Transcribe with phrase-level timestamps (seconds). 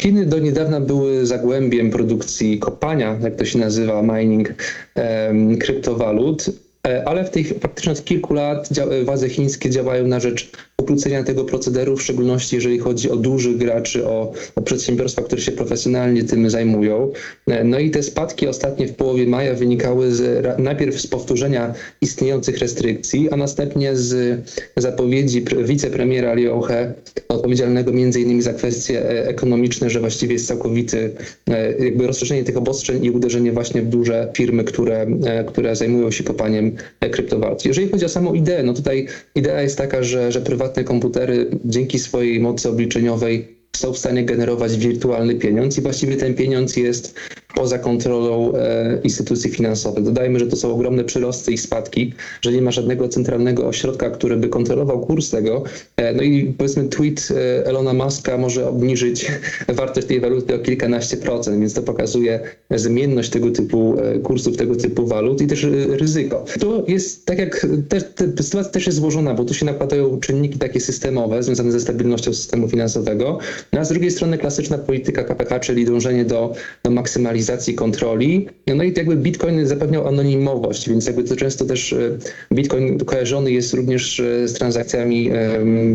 [0.00, 4.54] Chiny do niedawna były zagłębiem produkcji kopania, jak to się nazywa, mining
[5.60, 6.44] kryptowalut,
[6.86, 8.68] e, ale w tej praktycznie od kilku lat
[9.04, 10.50] władze chińskie działają na rzecz
[10.82, 15.52] ukrócenia tego procederu, w szczególności jeżeli chodzi o dużych graczy, o, o przedsiębiorstwa, które się
[15.52, 17.12] profesjonalnie tym zajmują.
[17.46, 22.58] E, No i te spadki ostatnie w połowie maja wynikały z, najpierw z powtórzenia istniejących
[22.58, 24.40] restrykcji, a następnie z
[24.76, 26.94] zapowiedzi pre- wicepremiera Liu He,
[27.28, 31.10] odpowiedzialnego innymi za kwestie e, ekonomiczne, że właściwie jest całkowity
[31.50, 35.06] e, jakby rozszerzenie tych obostrzeń i uderzenie właśnie w duże firmy, które,
[35.46, 36.76] które zajmują się kopaniem
[37.10, 37.64] kryptowalut.
[37.64, 41.98] Jeżeli chodzi o samą ideę, no tutaj idea jest taka, że, że prywatne komputery dzięki
[41.98, 47.14] swojej mocy obliczeniowej są w stanie generować wirtualny pieniądz i właściwie ten pieniądz jest
[47.56, 50.04] poza kontrolą e, instytucji finansowych.
[50.04, 54.36] Dodajmy, że to są ogromne przyrosty i spadki, że nie ma żadnego centralnego ośrodka, który
[54.36, 55.64] by kontrolował kurs tego.
[55.96, 59.32] E, no i powiedzmy tweet e, Elona Muska może obniżyć
[59.80, 64.76] wartość tej waluty o kilkanaście procent, więc to pokazuje zmienność tego typu e, kursów, tego
[64.76, 66.44] typu walut i też e, ryzyko.
[66.60, 70.58] To jest tak jak, te, te, sytuacja też jest złożona, bo tu się nakładają czynniki
[70.58, 73.38] takie systemowe związane ze stabilnością systemu finansowego,
[73.72, 78.48] no a z drugiej strony klasyczna polityka KPH, czyli dążenie do, do maksymalizacji kontroli.
[78.66, 82.18] No i jakby Bitcoin zapewniał anonimowość, więc jakby to często też e,
[82.52, 85.30] Bitcoin kojarzony jest również e, z transakcjami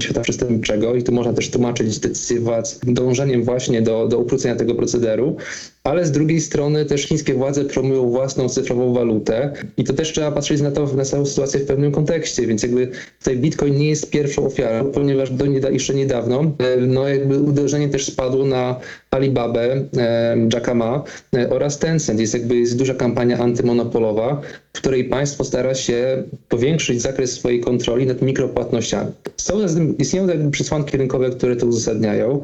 [0.00, 4.74] świata przestępczego i tu można też tłumaczyć decyzję władz dążeniem właśnie do, do ukrócenia tego
[4.74, 5.36] procederu.
[5.84, 10.32] Ale z drugiej strony też chińskie władze promują własną cyfrową walutę i to też trzeba
[10.32, 14.10] patrzeć na to, na całą sytuację w pewnym kontekście, więc jakby tutaj Bitcoin nie jest
[14.10, 19.84] pierwszą ofiarą, ponieważ do nieda, jeszcze niedawno e, no jakby uderzenie też spadło na Alibabę,
[19.96, 21.04] e, Jacka Ma
[21.36, 22.20] e, oraz Tencent.
[22.20, 24.40] Jest jakby jest duża kampania antymonopolowa,
[24.72, 29.10] w której państwo stara się powiększyć zakres swojej kontroli nad mikropłatnościami.
[29.36, 29.58] Są
[29.98, 32.42] istnieją jakby przesłanki rynkowe, które to uzasadniają.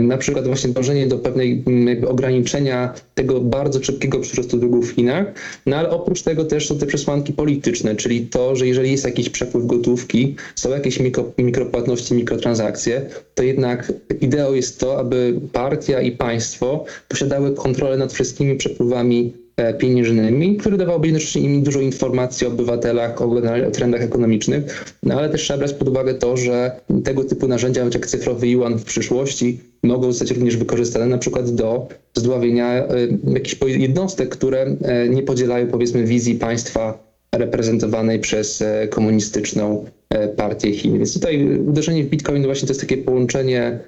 [0.00, 5.26] Na przykład właśnie dążenie do pewnej mm, ograniczenia tego bardzo szybkiego przyrostu długów w Chinach,
[5.66, 9.30] no ale oprócz tego też są te przesłanki polityczne, czyli to, że jeżeli jest jakiś
[9.30, 16.12] przepływ gotówki, są jakieś mikro, mikropłatności, mikrotransakcje, to jednak ideą jest to, aby partia i
[16.12, 19.32] państwo posiadały kontrolę nad wszystkimi przepływami
[19.78, 23.40] pieniężnymi, które dawałoby jednocześnie im dużo informacji o obywatelach, o,
[23.72, 28.06] trendach ekonomicznych, no ale też trzeba brać pod uwagę to, że tego typu narzędzia, jak
[28.06, 32.88] cyfrowy yuan w przyszłości, mogą zostać również wykorzystane na przykład do zdławienia e,
[33.32, 40.72] jakichś jednostek, które e, nie podzielają powiedzmy wizji państwa reprezentowanej przez e, komunistyczną e, partię
[40.72, 40.98] Chin.
[40.98, 43.78] Więc tutaj uderzenie w Bitcoin właśnie to jest takie połączenie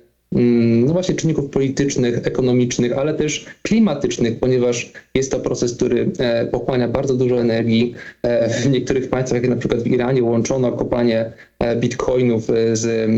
[0.87, 6.88] no właśnie czynników politycznych, ekonomicznych, ale też klimatycznych, ponieważ jest to proces, który e, pochłania
[6.88, 7.94] bardzo dużo energii.
[8.22, 13.10] E, W niektórych państwach, jak na przykład w Iranie, łączono kopanie e, bitcoinów z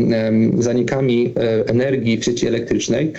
[0.63, 1.33] zanikami
[1.65, 3.13] energii w sieci elektrycznej,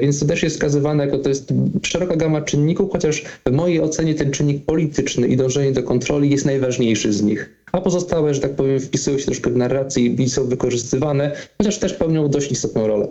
[0.00, 4.14] więc to też jest wskazywane jako to jest szeroka gama czynników, chociaż w mojej ocenie
[4.14, 7.50] ten czynnik polityczny i dążenie do kontroli jest najważniejszy z nich.
[7.72, 11.94] A pozostałe, że tak powiem, wpisują się troszkę w narrację i są wykorzystywane, chociaż też
[11.94, 13.08] pełnią dość istotną rolę.